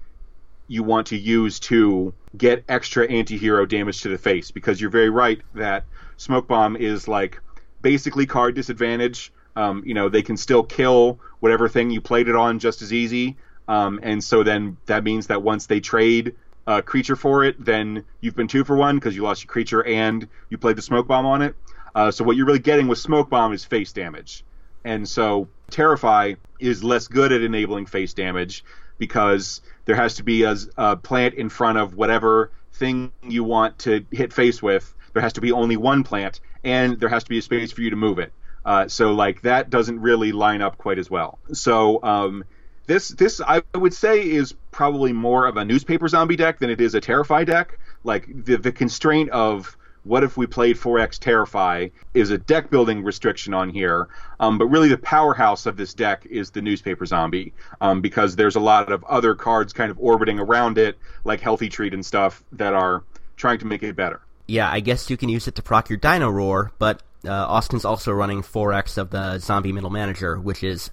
[0.67, 5.11] you want to use to get extra anti-hero damage to the face because you're very
[5.11, 5.85] right that
[6.17, 7.41] smoke bomb is like
[7.83, 12.35] basically card disadvantage um, you know they can still kill whatever thing you played it
[12.35, 13.37] on just as easy
[13.69, 16.35] um, and so then that means that once they trade
[16.67, 19.85] a creature for it, then you've been two for one because you lost your creature
[19.85, 21.55] and you played the smoke bomb on it.
[21.95, 24.45] Uh, so what you're really getting with smoke bomb is face damage,
[24.85, 28.65] and so Terrify is less good at enabling face damage
[28.99, 33.79] because there has to be a, a plant in front of whatever thing you want
[33.81, 34.93] to hit face with.
[35.13, 37.83] There has to be only one plant, and there has to be a space for
[37.83, 38.33] you to move it.
[38.65, 41.39] Uh, so like that doesn't really line up quite as well.
[41.53, 42.45] So um,
[42.87, 46.81] this this I would say is probably more of a newspaper zombie deck than it
[46.81, 47.79] is a Terrify deck.
[48.03, 53.03] Like the the constraint of what if we played 4X Terrify is a deck building
[53.03, 54.09] restriction on here.
[54.39, 58.57] Um, but really, the powerhouse of this deck is the newspaper zombie um, because there's
[58.57, 62.45] a lot of other cards kind of orbiting around it, like Healthy Treat and stuff,
[62.53, 63.03] that are
[63.37, 64.21] trying to make it better.
[64.47, 67.87] Yeah, I guess you can use it to proc your Dino Roar, but uh, Austin's
[67.87, 70.91] also running 4X of the Zombie Middle Manager, which is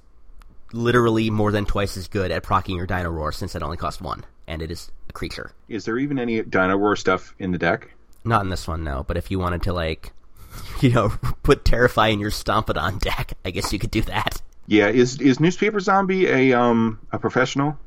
[0.73, 4.01] literally more than twice as good at procking your Dino Roar since it only costs
[4.01, 5.51] one, and it is a creature.
[5.67, 7.93] Is there even any Dino Roar stuff in the deck?
[8.23, 9.03] Not in this one, no.
[9.03, 10.13] But if you wanted to, like,
[10.81, 11.09] you know,
[11.43, 14.41] put Terrify in your Stompadon deck, I guess you could do that.
[14.67, 17.77] Yeah, is is Newspaper Zombie a um a professional?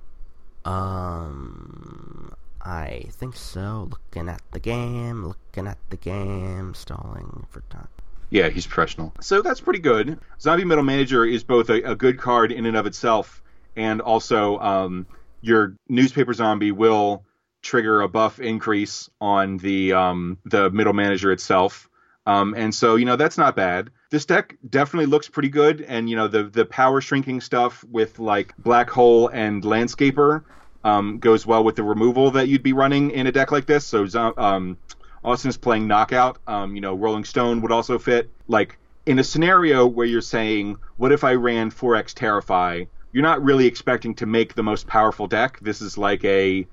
[0.64, 3.88] Um, I think so.
[3.90, 7.88] Looking at the game, looking at the game, stalling for time.
[8.30, 9.12] Yeah, he's professional.
[9.20, 10.18] So that's pretty good.
[10.40, 13.42] Zombie Middle Manager is both a, a good card in and of itself,
[13.76, 15.06] and also um,
[15.40, 17.24] your newspaper zombie will
[17.62, 21.88] trigger a buff increase on the um, the middle manager itself.
[22.26, 23.90] Um, and so you know that's not bad.
[24.10, 28.18] This deck definitely looks pretty good, and you know the the power shrinking stuff with
[28.18, 30.44] like black hole and landscaper
[30.84, 33.86] um, goes well with the removal that you'd be running in a deck like this.
[33.86, 34.06] So
[34.36, 34.78] um,
[35.24, 36.38] Austin is playing knockout.
[36.46, 38.30] Um, you know, Rolling Stone would also fit.
[38.46, 42.84] Like in a scenario where you're saying, what if I ran 4x Terrify?
[43.12, 45.58] You're not really expecting to make the most powerful deck.
[45.60, 46.66] This is like a,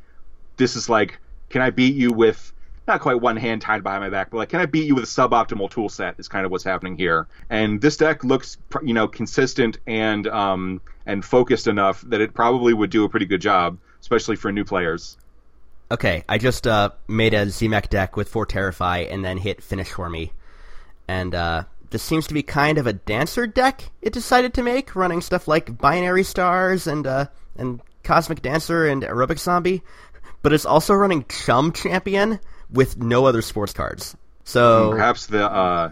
[0.58, 2.52] this is like, can I beat you with
[2.88, 5.04] not quite one hand tied behind my back, but like, can I beat you with
[5.04, 6.16] a suboptimal tool set?
[6.18, 7.28] Is kind of what's happening here.
[7.50, 12.74] And this deck looks, you know, consistent and um and focused enough that it probably
[12.74, 15.18] would do a pretty good job, especially for new players.
[15.92, 19.90] Okay, I just uh, made a ZMech deck with four Terrify and then hit finish
[19.90, 20.32] for me.
[21.06, 24.96] And uh, this seems to be kind of a dancer deck it decided to make,
[24.96, 27.26] running stuff like Binary Stars and uh,
[27.58, 29.84] and Cosmic Dancer and Aerobic Zombie.
[30.42, 32.40] But it's also running Chum Champion
[32.72, 34.16] with no other sports cards.
[34.46, 35.92] So perhaps the uh,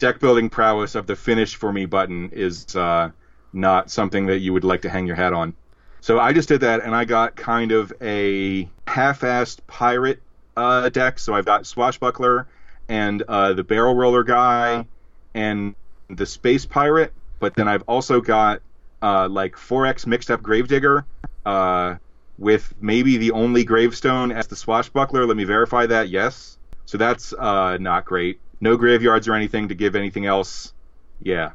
[0.00, 3.10] deck building prowess of the finish for me button is uh,
[3.52, 5.54] not something that you would like to hang your hat on.
[6.00, 10.20] So I just did that, and I got kind of a half-assed pirate
[10.56, 11.18] uh, deck.
[11.18, 12.46] So I've got Swashbuckler
[12.88, 14.86] and uh, the Barrel Roller guy
[15.34, 15.74] and
[16.08, 18.62] the Space Pirate, but then I've also got
[19.02, 21.04] uh, like 4X mixed up Gravedigger
[21.44, 21.96] uh,
[22.38, 25.26] with maybe the only gravestone as the Swashbuckler.
[25.26, 26.08] Let me verify that.
[26.08, 26.58] Yes.
[26.86, 28.40] So that's uh, not great.
[28.60, 30.72] No graveyards or anything to give anything else.
[31.20, 31.52] Yeah.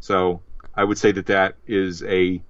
[0.00, 0.42] So
[0.74, 2.42] I would say that that is a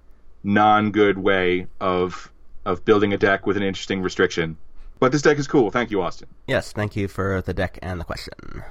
[0.45, 2.31] non-good way of
[2.65, 4.57] of building a deck with an interesting restriction.
[4.99, 5.71] But this deck is cool.
[5.71, 6.29] Thank you, Austin.
[6.47, 8.63] Yes, thank you for the deck and the question.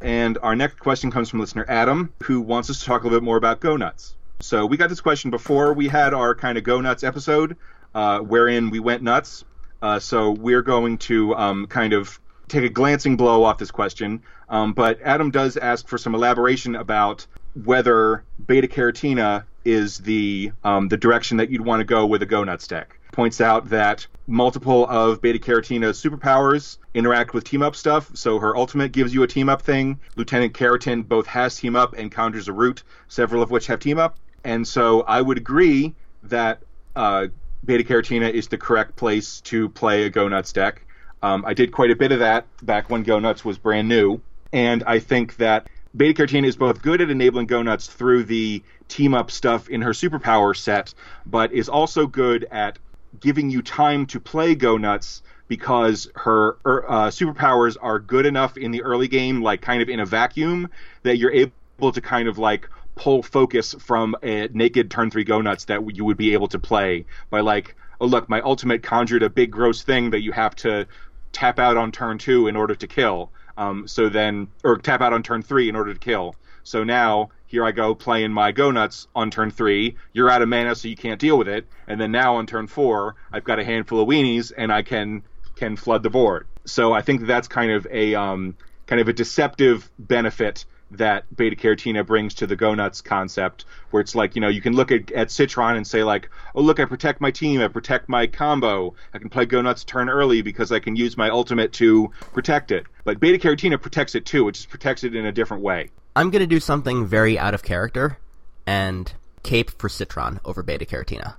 [0.00, 3.20] And our next question comes from listener Adam, who wants us to talk a little
[3.20, 4.14] bit more about Go Nuts.
[4.40, 7.56] So we got this question before we had our kind of Go Nuts episode,
[7.94, 9.44] uh, wherein we went nuts.
[9.80, 12.18] Uh, so we're going to um, kind of
[12.48, 14.22] take a glancing blow off this question.
[14.48, 17.26] Um, but Adam does ask for some elaboration about
[17.64, 22.26] whether beta carrotina is the um, the direction that you'd want to go with a
[22.26, 22.98] Go Nuts deck.
[23.12, 28.10] Points out that multiple of Beta Carrotina's superpowers interact with team up stuff.
[28.14, 30.00] So her ultimate gives you a team up thing.
[30.16, 33.98] Lieutenant Carrotron both has team up and counters a root, several of which have team
[33.98, 34.16] up.
[34.44, 35.94] And so I would agree
[36.24, 36.62] that
[36.96, 37.26] uh,
[37.64, 40.84] Beta Carrotina is the correct place to play a Go Nuts deck.
[41.22, 44.20] Um, I did quite a bit of that back when Go Nuts was brand new,
[44.52, 48.62] and I think that Beta Carotene is both good at enabling Go Nuts through the
[48.92, 52.78] team up stuff in her superpower set, but is also good at
[53.20, 58.56] giving you time to play Go Nuts because her er, uh, superpowers are good enough
[58.56, 60.68] in the early game, like kind of in a vacuum,
[61.02, 65.40] that you're able to kind of like pull focus from a naked turn three Go
[65.40, 69.22] Nuts that you would be able to play by like, oh look, my ultimate conjured
[69.22, 70.86] a big gross thing that you have to
[71.32, 73.30] tap out on turn two in order to kill.
[73.56, 76.34] Um, so then, or tap out on turn three in order to kill.
[76.64, 79.98] So now here I go playing my go nuts on turn three.
[80.14, 81.66] You're out of mana, so you can't deal with it.
[81.86, 85.22] And then now on turn four, I've got a handful of weenies, and I can
[85.54, 86.46] can flood the board.
[86.64, 91.54] So I think that's kind of a um, kind of a deceptive benefit that beta
[91.54, 94.92] carrotina brings to the go nuts concept where it's like you know you can look
[94.92, 98.26] at, at citron and say like oh look i protect my team i protect my
[98.26, 102.10] combo i can play go nuts turn early because i can use my ultimate to
[102.34, 105.62] protect it but beta carrotina protects it too it just protects it in a different
[105.62, 108.18] way i'm going to do something very out of character
[108.66, 111.34] and cape for citron over beta carrotina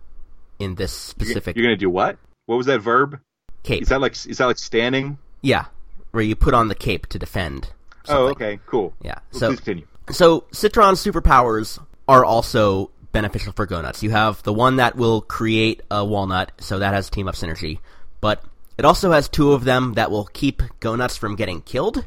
[0.60, 3.20] in this specific you're going to do what what was that verb
[3.64, 5.66] cape is that like is that like standing yeah
[6.12, 7.72] where you put on the cape to defend
[8.10, 8.94] Oh, okay, cool.
[9.02, 9.16] Yeah.
[9.32, 9.88] Well, so please continue.
[10.12, 14.04] So Citron's superpowers are also beneficial for Go Nuts.
[14.04, 17.80] You have the one that will create a walnut, so that has team up synergy.
[18.20, 18.44] But
[18.78, 22.06] it also has two of them that will keep Go Nuts from getting killed,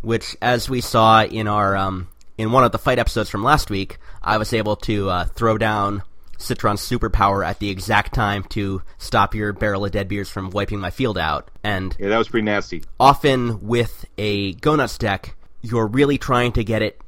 [0.00, 3.70] which, as we saw in our um, in one of the fight episodes from last
[3.70, 6.02] week, I was able to uh, throw down
[6.38, 10.90] Citron's superpower at the exact time to stop your barrel of Deadbeards from wiping my
[10.90, 11.50] field out.
[11.64, 12.84] And yeah, that was pretty nasty.
[12.98, 17.00] Often with a Go Nuts deck, you're really trying to get it.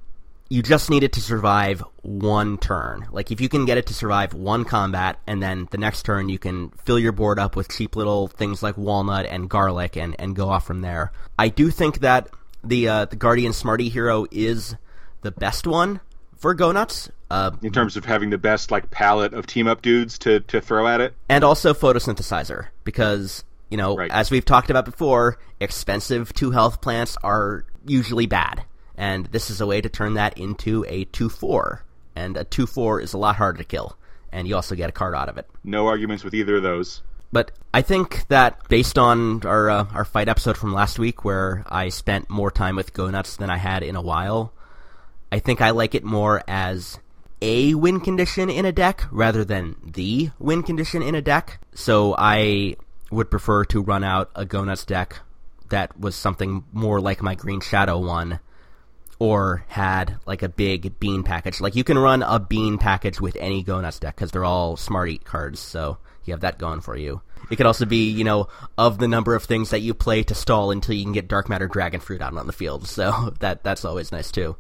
[0.49, 3.07] You just need it to survive one turn.
[3.13, 6.29] Like if you can get it to survive one combat, and then the next turn
[6.29, 10.17] you can fill your board up with cheap little things like walnut and garlic, and,
[10.19, 11.13] and go off from there.
[11.39, 12.31] I do think that
[12.63, 14.77] the uh, the Guardian Smarty Hero is
[15.23, 16.01] the best one
[16.37, 17.11] for Go Nuts.
[17.31, 20.61] Uh, in terms of having the best like palette of team up dudes to, to
[20.61, 24.11] throw at it, and also photosynthesizer because you know right.
[24.11, 28.65] as we've talked about before, expensive two health plants are usually bad,
[28.97, 31.85] and this is a way to turn that into a two four,
[32.17, 33.97] and a two four is a lot harder to kill,
[34.33, 35.49] and you also get a card out of it.
[35.63, 37.03] No arguments with either of those.
[37.33, 41.65] But I think that based on our uh, our fight episode from last week, where
[41.69, 44.53] I spent more time with Go Nuts than I had in a while,
[45.31, 46.99] I think I like it more as
[47.41, 51.61] a win condition in a deck rather than the win condition in a deck.
[51.75, 52.77] So I
[53.11, 55.21] would prefer to run out a Go Nuts deck
[55.69, 58.41] that was something more like my Green Shadow one,
[59.21, 61.61] or had like a big bean package.
[61.61, 64.77] Like you can run a bean package with any Go Nuts deck because they're all
[64.77, 67.21] Smarty cards, so you have that going for you.
[67.51, 70.35] It could also be, you know, of the number of things that you play to
[70.35, 72.87] stall until you can get Dark Matter Dragon Fruit out on the field.
[72.87, 74.57] So that that's always nice too.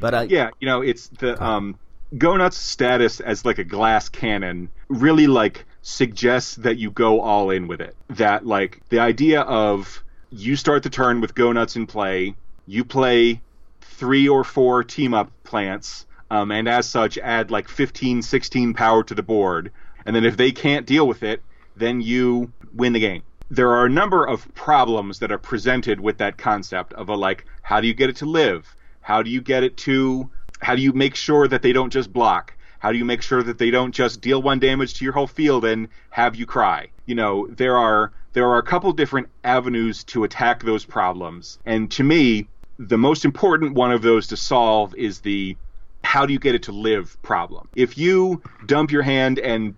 [0.00, 1.78] But uh, yeah, you know, it's the um,
[2.16, 7.50] Go Nuts status as like a glass cannon really like suggests that you go all
[7.50, 7.96] in with it.
[8.10, 12.34] That like the idea of you start the turn with Go Nuts in play,
[12.66, 13.40] you play
[13.80, 19.02] three or four team up plants, um, and as such add like 15, 16 power
[19.04, 19.72] to the board.
[20.06, 21.42] And then if they can't deal with it,
[21.76, 23.22] then you win the game.
[23.50, 27.44] There are a number of problems that are presented with that concept of a like,
[27.62, 28.74] how do you get it to live?
[29.00, 30.30] How do you get it to?
[30.60, 32.54] How do you make sure that they don't just block?
[32.78, 35.26] How do you make sure that they don't just deal one damage to your whole
[35.26, 36.88] field and have you cry?
[37.06, 41.58] You know, there are there are a couple different avenues to attack those problems.
[41.64, 45.56] And to me, the most important one of those to solve is the
[46.02, 47.68] how do you get it to live problem.
[47.74, 49.74] If you dump your hand and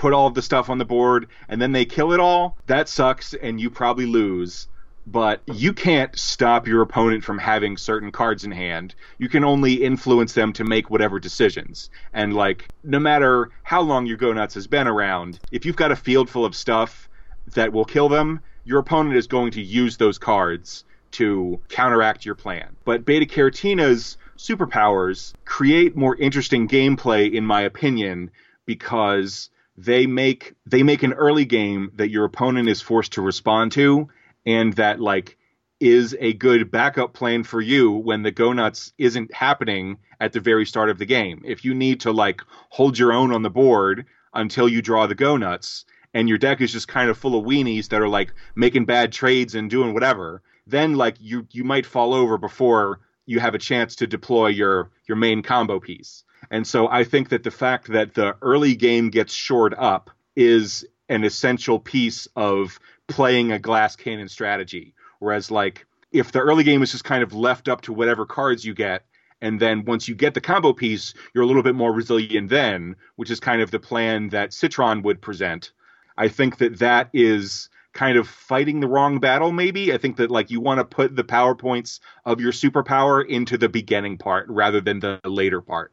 [0.00, 2.88] put all of the stuff on the board and then they kill it all, that
[2.88, 4.66] sucks and you probably lose
[5.06, 8.94] but you can't stop your opponent from having certain cards in hand.
[9.18, 11.90] You can only influence them to make whatever decisions.
[12.12, 15.90] And like, no matter how long your Go Nuts has been around, if you've got
[15.90, 17.08] a field full of stuff
[17.54, 22.36] that will kill them, your opponent is going to use those cards to counteract your
[22.36, 22.76] plan.
[22.84, 28.30] But Beta Carrotina's superpowers create more interesting gameplay, in my opinion,
[28.64, 29.50] because
[29.84, 34.08] they make they make an early game that your opponent is forced to respond to
[34.44, 35.38] and that like
[35.80, 40.40] is a good backup plan for you when the go nuts isn't happening at the
[40.40, 41.40] very start of the game.
[41.46, 44.04] If you need to like hold your own on the board
[44.34, 47.46] until you draw the go nuts and your deck is just kind of full of
[47.46, 51.86] weenies that are like making bad trades and doing whatever, then like you you might
[51.86, 56.24] fall over before you have a chance to deploy your your main combo piece.
[56.50, 60.84] And so I think that the fact that the early game gets shored up is
[61.08, 62.78] an essential piece of
[63.08, 64.94] playing a glass cannon strategy.
[65.18, 68.64] Whereas like if the early game is just kind of left up to whatever cards
[68.64, 69.04] you get,
[69.42, 72.96] and then once you get the combo piece, you're a little bit more resilient then,
[73.16, 75.72] which is kind of the plan that Citron would present.
[76.16, 80.30] I think that that is kind of fighting the wrong battle maybe i think that
[80.30, 84.48] like you want to put the power points of your superpower into the beginning part
[84.48, 85.92] rather than the later part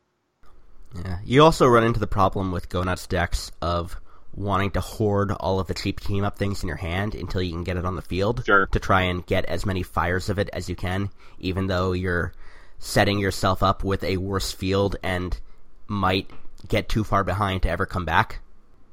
[0.96, 4.00] yeah you also run into the problem with go nuts decks of
[4.34, 7.52] wanting to hoard all of the cheap team up things in your hand until you
[7.52, 8.68] can get it on the field Sure.
[8.68, 11.10] to try and get as many fires of it as you can
[11.40, 12.34] even though you're
[12.80, 15.40] setting yourself up with a worse field and
[15.88, 16.30] might
[16.68, 18.40] get too far behind to ever come back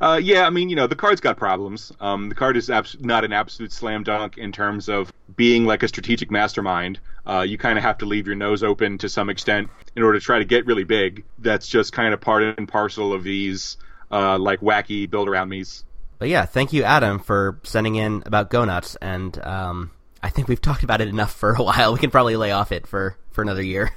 [0.01, 1.92] Uh, yeah, I mean, you know, the card's got problems.
[2.01, 5.82] Um, the card is abs- not an absolute slam dunk in terms of being like
[5.82, 6.99] a strategic mastermind.
[7.26, 10.18] Uh, you kind of have to leave your nose open to some extent in order
[10.18, 11.24] to try to get really big.
[11.38, 13.76] That's just kind of part and parcel of these
[14.11, 15.84] uh, like wacky build around me's.
[16.18, 19.90] But yeah, thank you, Adam, for sending in about Go Nuts, and um,
[20.22, 21.92] I think we've talked about it enough for a while.
[21.92, 23.92] We can probably lay off it for, for another year.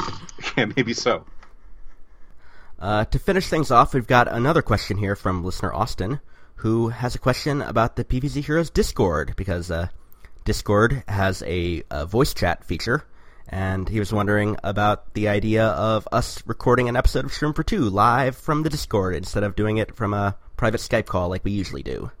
[0.56, 1.24] yeah, maybe so.
[2.78, 6.20] Uh, to finish things off, we've got another question here from listener Austin,
[6.56, 9.88] who has a question about the PVZ Heroes Discord, because uh,
[10.44, 13.04] Discord has a, a voice chat feature,
[13.48, 17.64] and he was wondering about the idea of us recording an episode of Shroom for
[17.64, 21.44] Two live from the Discord instead of doing it from a private Skype call like
[21.44, 22.12] we usually do.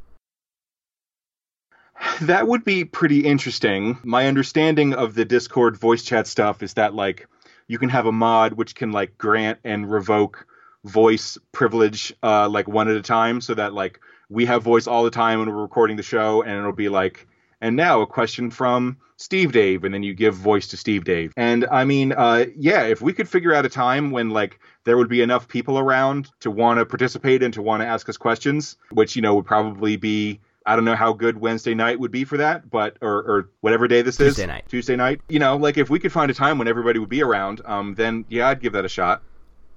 [2.22, 3.98] That would be pretty interesting.
[4.02, 7.28] My understanding of the Discord voice chat stuff is that like
[7.68, 10.46] you can have a mod which can like grant and revoke
[10.84, 15.04] voice privilege uh like one at a time so that like we have voice all
[15.04, 17.26] the time when we're recording the show and it'll be like
[17.60, 21.32] and now a question from Steve Dave and then you give voice to Steve Dave.
[21.36, 24.96] And I mean uh yeah, if we could figure out a time when like there
[24.96, 28.16] would be enough people around to want to participate and to want to ask us
[28.16, 32.10] questions, which you know would probably be I don't know how good Wednesday night would
[32.10, 34.64] be for that, but or, or whatever day this Tuesday is, night.
[34.68, 35.22] Tuesday night.
[35.26, 37.94] You know, like if we could find a time when everybody would be around, um,
[37.94, 39.22] then yeah, I'd give that a shot.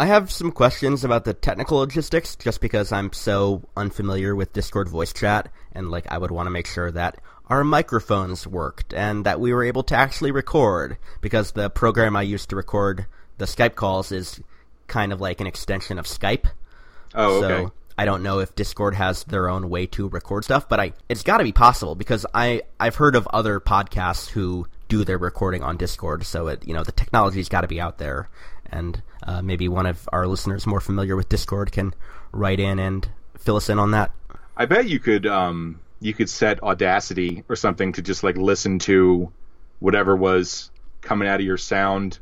[0.01, 4.89] I have some questions about the technical logistics just because I'm so unfamiliar with Discord
[4.89, 9.25] voice chat and like I would want to make sure that our microphones worked and
[9.25, 13.05] that we were able to actually record because the program I used to record
[13.37, 14.41] the Skype calls is
[14.87, 16.51] kind of like an extension of Skype.
[17.15, 17.71] Oh, okay.
[18.01, 21.21] I don't know if Discord has their own way to record stuff, but I it's
[21.21, 25.61] got to be possible because I I've heard of other podcasts who do their recording
[25.61, 26.25] on Discord.
[26.25, 28.27] So it you know the technology's got to be out there,
[28.71, 31.93] and uh, maybe one of our listeners more familiar with Discord can
[32.31, 34.09] write in and fill us in on that.
[34.57, 38.79] I bet you could um you could set Audacity or something to just like listen
[38.79, 39.31] to
[39.77, 40.71] whatever was
[41.01, 42.17] coming out of your sound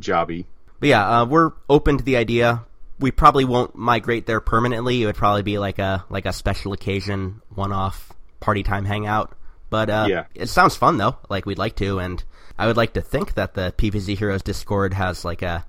[0.00, 0.46] jobby.
[0.80, 2.64] But yeah, uh, we're open to the idea.
[2.98, 5.02] We probably won't migrate there permanently.
[5.02, 9.36] It would probably be like a like a special occasion, one-off party time hangout.
[9.68, 10.24] But uh, Yeah.
[10.34, 11.16] it sounds fun though.
[11.28, 12.22] Like we'd like to, and
[12.58, 15.66] I would like to think that the PVZ Heroes Discord has like a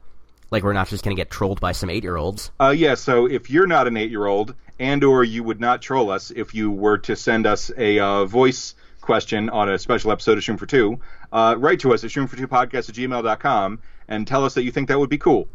[0.51, 2.51] like we're not just gonna get trolled by some eight-year-olds.
[2.59, 6.31] Uh, yeah, so if you're not an eight-year-old, and or you would not troll us
[6.31, 10.43] if you were to send us a uh, voice question on a special episode of
[10.45, 10.99] Shroom for Two,
[11.33, 14.99] uh, write to us at shroomfor2podcast at gmail.com and tell us that you think that
[14.99, 15.47] would be cool.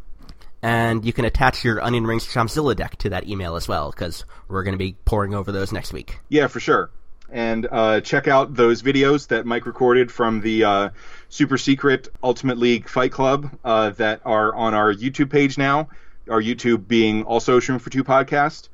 [0.62, 4.24] And you can attach your Onion Rings Chompzilla deck to that email as well, because
[4.46, 6.20] we're going to be pouring over those next week.
[6.28, 6.90] Yeah, for sure.
[7.30, 10.88] And uh, check out those videos that Mike recorded from the uh,
[11.30, 15.88] super secret Ultimate League Fight Club uh, that are on our YouTube page now.
[16.30, 18.68] Our YouTube being also Shroom for Two podcast.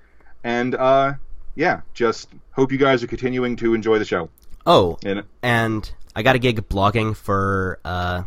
[0.45, 1.15] And uh,
[1.55, 4.29] yeah, just hope you guys are continuing to enjoy the show.
[4.67, 8.25] Oh, And and I got a gig blogging for uh,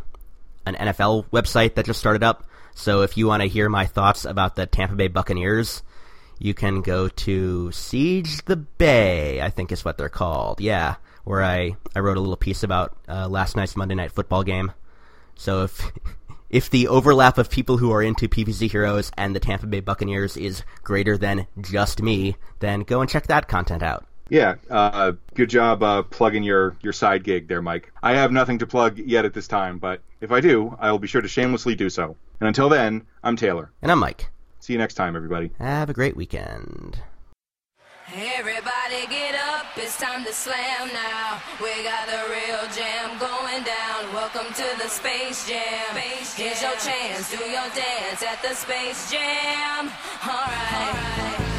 [0.66, 2.46] an NFL website that just started up.
[2.74, 5.84] So if you want to hear my thoughts about the Tampa Bay Buccaneers,
[6.40, 10.60] you can go to Siege the Bay, I think is what they're called.
[10.60, 14.44] Yeah, where I, I wrote a little piece about uh, last night's Monday night football
[14.44, 14.72] game.
[15.36, 15.92] So if
[16.50, 20.36] if the overlap of people who are into PVZ Heroes and the Tampa Bay Buccaneers
[20.36, 24.06] is greater than just me, then go and check that content out.
[24.30, 27.92] yeah, uh, good job uh, plugging your, your side gig there, Mike.
[28.02, 31.00] I have nothing to plug yet at this time, but if I do, I will
[31.00, 32.16] be sure to shamelessly do so.
[32.42, 33.72] And until then, I'm Taylor.
[33.84, 34.32] And I'm Mike.
[34.60, 35.52] See you next time, everybody.
[35.60, 37.00] Have a great weekend.
[38.16, 41.40] Everybody get up, it's time to slam now.
[41.62, 44.12] We got the real jam going down.
[44.12, 45.96] Welcome to the Space Jam.
[45.96, 49.92] space Here's your chance, do your dance at the Space Jam.
[50.28, 51.51] Alright.